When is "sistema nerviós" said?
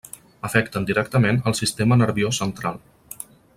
1.59-2.43